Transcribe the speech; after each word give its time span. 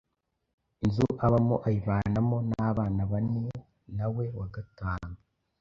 inzu 0.83 1.05
abamo 1.25 1.55
ayibanamo 1.67 2.37
n’abana 2.49 3.01
bane 3.11 3.43
nawe 3.97 4.25
wa 4.37 4.47
gatanu, 4.55 5.15